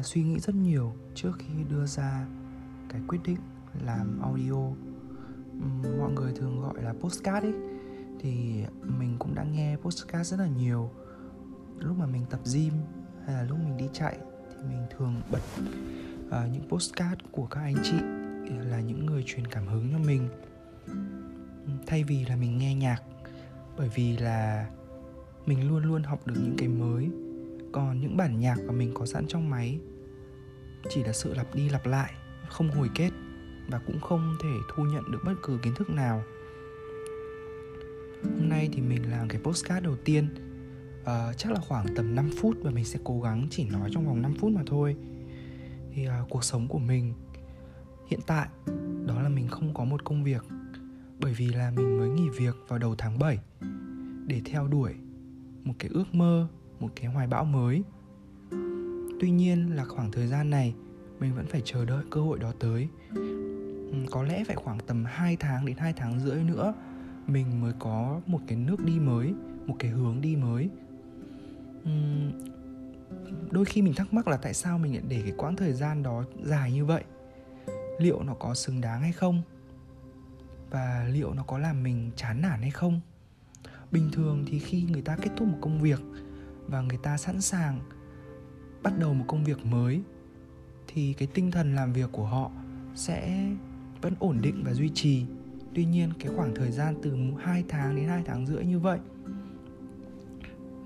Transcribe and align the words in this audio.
đã 0.00 0.04
suy 0.04 0.22
nghĩ 0.22 0.38
rất 0.38 0.54
nhiều 0.54 0.92
trước 1.14 1.32
khi 1.38 1.64
đưa 1.70 1.86
ra 1.86 2.26
cái 2.88 3.00
quyết 3.08 3.18
định 3.24 3.36
làm 3.84 4.22
audio. 4.22 4.60
Mọi 5.98 6.12
người 6.12 6.32
thường 6.32 6.60
gọi 6.60 6.82
là 6.82 6.92
postcard 7.00 7.46
ấy. 7.46 7.54
Thì 8.20 8.64
mình 8.98 9.16
cũng 9.18 9.34
đã 9.34 9.44
nghe 9.44 9.76
postcard 9.76 10.30
rất 10.30 10.40
là 10.40 10.46
nhiều. 10.46 10.90
Lúc 11.78 11.98
mà 11.98 12.06
mình 12.06 12.22
tập 12.30 12.40
gym 12.54 12.72
hay 13.26 13.34
là 13.34 13.42
lúc 13.42 13.58
mình 13.64 13.76
đi 13.76 13.88
chạy 13.92 14.18
thì 14.50 14.68
mình 14.68 14.86
thường 14.96 15.22
bật 15.30 15.42
uh, 16.26 16.52
những 16.52 16.68
postcard 16.68 17.20
của 17.32 17.46
các 17.46 17.60
anh 17.60 17.76
chị 17.82 17.96
là 18.70 18.80
những 18.80 19.06
người 19.06 19.24
truyền 19.26 19.46
cảm 19.46 19.66
hứng 19.66 19.88
cho 19.92 19.98
mình. 19.98 20.28
Thay 21.86 22.04
vì 22.04 22.24
là 22.24 22.36
mình 22.36 22.58
nghe 22.58 22.74
nhạc 22.74 23.02
bởi 23.76 23.90
vì 23.94 24.16
là 24.16 24.70
mình 25.46 25.68
luôn 25.68 25.82
luôn 25.84 26.02
học 26.02 26.26
được 26.26 26.34
những 26.42 26.56
cái 26.58 26.68
mới 26.68 27.10
còn 27.72 28.00
những 28.00 28.16
bản 28.16 28.40
nhạc 28.40 28.56
mà 28.66 28.72
mình 28.72 28.90
có 28.94 29.06
sẵn 29.06 29.26
trong 29.26 29.50
máy. 29.50 29.80
Chỉ 30.88 31.04
là 31.04 31.12
sự 31.12 31.34
lặp 31.34 31.54
đi 31.54 31.68
lặp 31.68 31.86
lại 31.86 32.12
không 32.48 32.70
hồi 32.70 32.90
kết 32.94 33.10
và 33.68 33.78
cũng 33.86 34.00
không 34.00 34.36
thể 34.42 34.54
thu 34.74 34.84
nhận 34.84 35.10
được 35.12 35.20
bất 35.24 35.34
cứ 35.42 35.58
kiến 35.62 35.74
thức 35.74 35.90
nào. 35.90 36.22
Hôm 38.22 38.48
nay 38.48 38.68
thì 38.72 38.80
mình 38.80 39.10
làm 39.10 39.28
cái 39.28 39.40
postcard 39.40 39.84
đầu 39.84 39.96
tiên. 40.04 40.28
Uh, 41.00 41.36
chắc 41.36 41.52
là 41.52 41.60
khoảng 41.60 41.94
tầm 41.96 42.14
5 42.14 42.30
phút 42.40 42.56
và 42.62 42.70
mình 42.70 42.84
sẽ 42.84 42.98
cố 43.04 43.20
gắng 43.20 43.46
chỉ 43.50 43.68
nói 43.68 43.90
trong 43.92 44.06
vòng 44.06 44.22
5 44.22 44.34
phút 44.40 44.52
mà 44.52 44.62
thôi. 44.66 44.96
Thì 45.94 46.08
uh, 46.08 46.30
cuộc 46.30 46.44
sống 46.44 46.68
của 46.68 46.78
mình 46.78 47.14
hiện 48.08 48.20
tại 48.26 48.48
đó 49.06 49.22
là 49.22 49.28
mình 49.28 49.48
không 49.48 49.74
có 49.74 49.84
một 49.84 50.04
công 50.04 50.24
việc 50.24 50.44
bởi 51.20 51.32
vì 51.32 51.48
là 51.48 51.70
mình 51.70 51.98
mới 51.98 52.08
nghỉ 52.08 52.28
việc 52.28 52.56
vào 52.68 52.78
đầu 52.78 52.94
tháng 52.98 53.18
7 53.18 53.38
để 54.26 54.42
theo 54.44 54.68
đuổi 54.68 54.94
một 55.64 55.74
cái 55.78 55.90
ước 55.94 56.14
mơ, 56.14 56.48
một 56.80 56.88
cái 56.96 57.06
hoài 57.06 57.26
bão 57.26 57.44
mới. 57.44 57.82
Tuy 59.20 59.30
nhiên 59.30 59.76
là 59.76 59.84
khoảng 59.84 60.12
thời 60.12 60.26
gian 60.26 60.50
này 60.50 60.74
mình 61.20 61.34
vẫn 61.34 61.46
phải 61.46 61.62
chờ 61.64 61.84
đợi 61.84 62.04
cơ 62.10 62.20
hội 62.20 62.38
đó 62.38 62.52
tới. 62.60 62.88
Ừ, 63.14 64.04
có 64.10 64.22
lẽ 64.22 64.44
phải 64.44 64.56
khoảng 64.56 64.78
tầm 64.86 65.04
2 65.04 65.36
tháng 65.36 65.66
đến 65.66 65.76
2 65.76 65.92
tháng 65.92 66.20
rưỡi 66.20 66.44
nữa 66.44 66.74
mình 67.26 67.60
mới 67.60 67.72
có 67.78 68.20
một 68.26 68.40
cái 68.46 68.58
nước 68.58 68.84
đi 68.84 68.98
mới, 68.98 69.34
một 69.66 69.76
cái 69.78 69.90
hướng 69.90 70.20
đi 70.20 70.36
mới. 70.36 70.70
Ừ, 71.84 71.90
đôi 73.50 73.64
khi 73.64 73.82
mình 73.82 73.94
thắc 73.94 74.14
mắc 74.14 74.28
là 74.28 74.36
tại 74.36 74.54
sao 74.54 74.78
mình 74.78 74.92
lại 74.92 75.02
để 75.08 75.20
cái 75.22 75.32
quãng 75.36 75.56
thời 75.56 75.72
gian 75.72 76.02
đó 76.02 76.24
dài 76.42 76.72
như 76.72 76.84
vậy 76.84 77.04
liệu 77.98 78.22
nó 78.22 78.34
có 78.34 78.54
xứng 78.54 78.80
đáng 78.80 79.00
hay 79.00 79.12
không 79.12 79.42
và 80.70 81.06
liệu 81.10 81.34
nó 81.34 81.42
có 81.42 81.58
làm 81.58 81.82
mình 81.82 82.10
chán 82.16 82.42
nản 82.42 82.60
hay 82.62 82.70
không 82.70 83.00
bình 83.90 84.10
thường 84.12 84.44
thì 84.48 84.58
khi 84.58 84.82
người 84.82 85.02
ta 85.02 85.16
kết 85.22 85.30
thúc 85.36 85.48
một 85.48 85.58
công 85.60 85.80
việc 85.80 86.00
và 86.70 86.80
người 86.80 86.98
ta 87.02 87.16
sẵn 87.16 87.40
sàng 87.40 87.80
bắt 88.82 88.92
đầu 88.98 89.14
một 89.14 89.24
công 89.28 89.44
việc 89.44 89.66
mới, 89.66 90.02
thì 90.88 91.12
cái 91.12 91.28
tinh 91.34 91.50
thần 91.50 91.74
làm 91.74 91.92
việc 91.92 92.12
của 92.12 92.26
họ 92.26 92.50
sẽ 92.94 93.50
vẫn 94.02 94.14
ổn 94.18 94.38
định 94.40 94.62
và 94.64 94.74
duy 94.74 94.90
trì. 94.94 95.26
Tuy 95.74 95.84
nhiên, 95.84 96.12
cái 96.20 96.32
khoảng 96.36 96.54
thời 96.54 96.70
gian 96.70 96.94
từ 97.02 97.16
2 97.38 97.64
tháng 97.68 97.96
đến 97.96 98.08
2 98.08 98.22
tháng 98.26 98.46
rưỡi 98.46 98.64
như 98.64 98.78
vậy, 98.78 98.98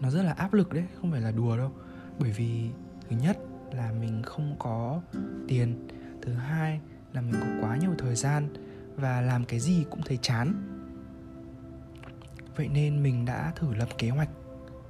nó 0.00 0.10
rất 0.10 0.22
là 0.22 0.32
áp 0.32 0.54
lực 0.54 0.72
đấy, 0.72 0.84
không 1.00 1.10
phải 1.10 1.20
là 1.20 1.30
đùa 1.30 1.56
đâu. 1.56 1.72
Bởi 2.18 2.32
vì 2.32 2.70
thứ 3.08 3.16
nhất 3.16 3.38
là 3.72 3.92
mình 3.92 4.22
không 4.22 4.56
có 4.58 5.02
tiền, 5.48 5.88
thứ 6.22 6.32
hai 6.32 6.80
là 7.12 7.20
mình 7.20 7.34
có 7.40 7.46
quá 7.60 7.76
nhiều 7.76 7.94
thời 7.98 8.14
gian 8.14 8.48
và 8.96 9.20
làm 9.20 9.44
cái 9.44 9.60
gì 9.60 9.84
cũng 9.90 10.00
thấy 10.04 10.18
chán. 10.22 10.70
Vậy 12.56 12.68
nên 12.68 13.02
mình 13.02 13.24
đã 13.24 13.52
thử 13.56 13.74
lập 13.74 13.88
kế 13.98 14.10
hoạch 14.10 14.28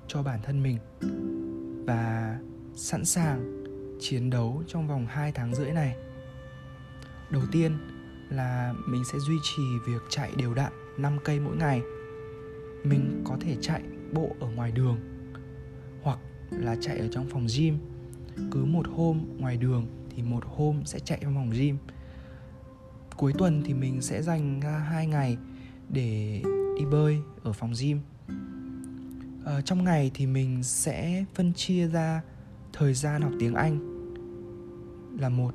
cho 0.08 0.22
bản 0.22 0.40
thân 0.42 0.62
mình 0.62 0.78
và 1.86 2.38
sẵn 2.74 3.04
sàng 3.04 3.64
chiến 4.00 4.30
đấu 4.30 4.62
trong 4.66 4.88
vòng 4.88 5.06
2 5.06 5.32
tháng 5.32 5.54
rưỡi 5.54 5.72
này. 5.72 5.96
Đầu 7.30 7.42
tiên 7.52 7.72
là 8.30 8.74
mình 8.88 9.02
sẽ 9.12 9.18
duy 9.18 9.36
trì 9.42 9.62
việc 9.86 10.02
chạy 10.08 10.32
đều 10.36 10.54
đặn 10.54 10.72
5 10.98 11.18
cây 11.24 11.40
mỗi 11.40 11.56
ngày. 11.56 11.82
Mình 12.84 13.22
có 13.24 13.36
thể 13.40 13.56
chạy 13.60 13.82
bộ 14.12 14.36
ở 14.40 14.46
ngoài 14.46 14.72
đường 14.72 14.98
hoặc 16.02 16.18
là 16.50 16.76
chạy 16.80 16.98
ở 16.98 17.08
trong 17.10 17.26
phòng 17.28 17.46
gym. 17.58 17.78
Cứ 18.50 18.64
một 18.64 18.86
hôm 18.96 19.20
ngoài 19.38 19.56
đường 19.56 19.86
thì 20.10 20.22
một 20.22 20.44
hôm 20.46 20.82
sẽ 20.84 20.98
chạy 20.98 21.18
trong 21.22 21.34
phòng 21.34 21.50
gym 21.50 21.78
cuối 23.16 23.32
tuần 23.38 23.62
thì 23.64 23.74
mình 23.74 24.02
sẽ 24.02 24.22
dành 24.22 24.60
hai 24.60 25.06
ngày 25.06 25.36
để 25.88 26.42
đi 26.78 26.84
bơi 26.90 27.18
ở 27.42 27.52
phòng 27.52 27.72
gym 27.80 28.00
ờ, 29.44 29.60
trong 29.60 29.84
ngày 29.84 30.10
thì 30.14 30.26
mình 30.26 30.62
sẽ 30.62 31.24
phân 31.34 31.52
chia 31.52 31.88
ra 31.88 32.22
thời 32.72 32.94
gian 32.94 33.22
học 33.22 33.32
tiếng 33.40 33.54
anh. 33.54 33.78
Là 35.20 35.28
một 35.28 35.54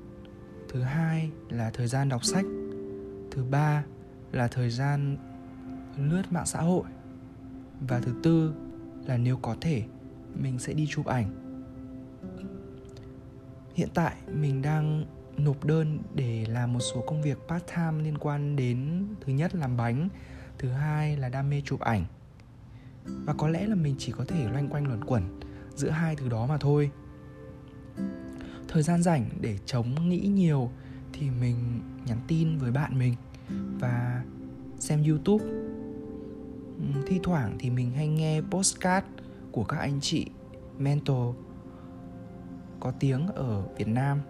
thứ 0.69 0.81
hai 0.81 1.31
là 1.49 1.71
thời 1.73 1.87
gian 1.87 2.09
đọc 2.09 2.25
sách. 2.25 2.45
Thứ 3.31 3.43
ba 3.43 3.83
là 4.31 4.47
thời 4.47 4.69
gian 4.69 5.17
lướt 5.97 6.23
mạng 6.31 6.45
xã 6.45 6.61
hội. 6.61 6.83
Và 7.87 7.99
thứ 7.99 8.13
tư 8.23 8.53
là 9.05 9.17
nếu 9.17 9.37
có 9.37 9.55
thể 9.61 9.83
mình 10.35 10.59
sẽ 10.59 10.73
đi 10.73 10.87
chụp 10.89 11.05
ảnh. 11.05 11.45
Hiện 13.75 13.89
tại 13.93 14.15
mình 14.27 14.61
đang 14.61 15.05
nộp 15.37 15.65
đơn 15.65 15.99
để 16.15 16.45
làm 16.49 16.73
một 16.73 16.79
số 16.79 17.03
công 17.07 17.21
việc 17.21 17.37
part 17.47 17.63
time 17.75 18.03
liên 18.03 18.17
quan 18.17 18.55
đến 18.55 19.07
thứ 19.21 19.33
nhất 19.33 19.55
làm 19.55 19.77
bánh 19.77 20.09
thứ 20.57 20.69
hai 20.69 21.17
là 21.17 21.29
đam 21.29 21.49
mê 21.49 21.61
chụp 21.65 21.79
ảnh 21.79 22.05
và 23.05 23.33
có 23.33 23.47
lẽ 23.47 23.67
là 23.67 23.75
mình 23.75 23.95
chỉ 23.97 24.11
có 24.11 24.25
thể 24.25 24.49
loanh 24.51 24.69
quanh 24.69 24.87
luẩn 24.87 25.03
quẩn 25.03 25.39
giữa 25.75 25.89
hai 25.89 26.15
thứ 26.15 26.29
đó 26.29 26.47
mà 26.47 26.57
thôi. 26.57 26.91
Thời 28.67 28.83
gian 28.83 29.03
rảnh 29.03 29.29
để 29.41 29.57
chống 29.65 30.09
nghĩ 30.09 30.19
nhiều 30.19 30.71
thì 31.13 31.29
mình 31.41 31.55
nhắn 32.05 32.17
tin 32.27 32.57
với 32.57 32.71
bạn 32.71 32.99
mình 32.99 33.15
và 33.79 34.23
xem 34.79 35.03
youtube. 35.03 35.45
Thi 37.07 37.19
thoảng 37.23 37.55
thì 37.59 37.69
mình 37.69 37.91
hay 37.91 38.07
nghe 38.07 38.41
postcard 38.41 39.07
của 39.51 39.63
các 39.63 39.77
anh 39.77 40.01
chị 40.01 40.25
mentor 40.77 41.35
có 42.79 42.91
tiếng 42.91 43.27
ở 43.27 43.63
việt 43.77 43.87
nam. 43.87 44.21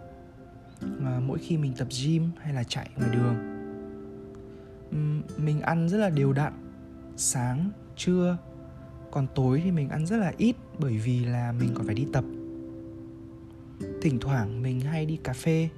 Mà 0.81 1.19
mỗi 1.19 1.39
khi 1.39 1.57
mình 1.57 1.73
tập 1.77 1.87
gym 2.03 2.29
hay 2.41 2.53
là 2.53 2.63
chạy 2.63 2.89
ngoài 2.97 3.09
đường 3.09 3.35
mình 5.37 5.61
ăn 5.61 5.89
rất 5.89 5.97
là 5.97 6.09
đều 6.09 6.33
đặn, 6.33 6.53
sáng, 7.17 7.71
trưa 7.95 8.37
còn 9.11 9.27
tối 9.35 9.61
thì 9.63 9.71
mình 9.71 9.89
ăn 9.89 10.05
rất 10.05 10.17
là 10.17 10.33
ít, 10.37 10.55
bởi 10.79 10.97
vì 10.97 11.25
là 11.25 11.51
mình 11.51 11.69
còn 11.75 11.85
phải 11.85 11.95
đi 11.95 12.07
tập. 12.13 12.23
Thỉnh 14.01 14.17
thoảng 14.21 14.61
mình 14.61 14.79
hay 14.79 15.05
đi 15.05 15.17
cà 15.23 15.33
phê 15.33 15.69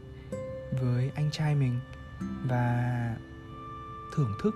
với 0.82 1.12
anh 1.16 1.32
trai 1.32 1.56
mình 1.56 1.80
và 2.48 3.16
thưởng 4.16 4.32
thức 4.44 4.56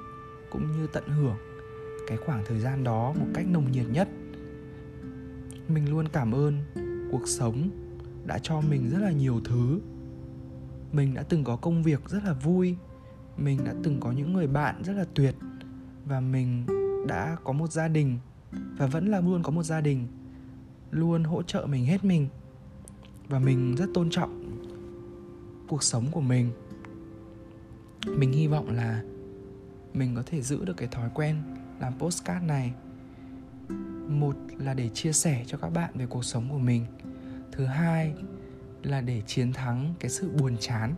cũng 0.52 0.72
như 0.72 0.88
tận 0.94 1.03
hưởng 1.08 1.38
cái 2.08 2.18
khoảng 2.18 2.44
thời 2.47 2.59
gian 2.59 2.84
đó 2.84 3.13
một 3.13 3.28
cách 3.34 3.46
nồng 3.47 3.72
nhiệt 3.72 3.86
nhất. 3.91 4.09
Mình 5.68 5.90
luôn 5.90 6.07
cảm 6.07 6.31
ơn 6.31 6.62
cuộc 7.12 7.28
sống 7.28 7.69
đã 8.25 8.40
cho 8.42 8.62
mình 8.62 8.90
rất 8.90 9.00
là 9.00 9.12
nhiều 9.12 9.42
thứ. 9.46 9.80
Mình 10.92 11.13
đã 11.13 11.24
từng 11.30 11.44
có 11.44 11.56
công 11.56 11.84
việc 11.84 12.09
rất 12.09 12.24
là 12.25 12.34
vui, 12.34 12.75
mình 13.38 13.59
đã 13.66 13.74
từng 13.84 14.00
có 14.00 14.12
những 14.12 14.34
người 14.34 14.47
bạn 14.47 14.81
rất 14.84 14.94
là 14.94 15.06
tuyệt 15.13 15.36
và 16.06 16.19
mình 16.19 16.66
đã 17.07 17.38
có 17.44 17.53
một 17.53 17.72
gia 17.72 17.88
đình 17.88 18.19
và 18.77 18.85
vẫn 18.85 19.07
là 19.07 19.21
luôn 19.21 19.43
có 19.43 19.51
một 19.51 19.63
gia 19.63 19.81
đình, 19.81 20.07
luôn 20.91 21.23
hỗ 21.23 21.43
trợ 21.43 21.66
mình 21.69 21.85
hết 21.85 22.05
mình. 22.05 22.27
Và 23.27 23.39
mình 23.39 23.75
rất 23.75 23.85
tôn 23.93 24.09
trọng 24.09 24.61
cuộc 25.67 25.83
sống 25.83 26.05
của 26.11 26.21
mình. 26.21 26.51
Mình 28.07 28.31
hy 28.31 28.47
vọng 28.47 28.69
là 28.69 29.03
mình 29.94 30.15
có 30.15 30.23
thể 30.25 30.41
giữ 30.41 30.65
được 30.65 30.77
cái 30.77 30.88
thói 30.88 31.09
quen 31.13 31.41
làm 31.79 31.99
postcard 31.99 32.45
này. 32.45 32.73
Một 34.07 34.35
là 34.57 34.74
để 34.74 34.89
chia 34.89 35.13
sẻ 35.13 35.44
cho 35.47 35.57
các 35.57 35.69
bạn 35.69 35.91
về 35.94 36.06
cuộc 36.06 36.25
sống 36.25 36.50
của 36.50 36.57
mình. 36.57 36.85
Thứ 37.51 37.65
hai 37.65 38.13
là 38.83 39.01
để 39.01 39.21
chiến 39.21 39.53
thắng 39.53 39.94
cái 40.00 40.09
sự 40.09 40.30
buồn 40.30 40.57
chán. 40.59 40.95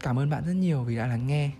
Cảm 0.00 0.18
ơn 0.18 0.30
bạn 0.30 0.44
rất 0.46 0.52
nhiều 0.52 0.82
vì 0.82 0.96
đã 0.96 1.06
lắng 1.06 1.26
nghe. 1.26 1.50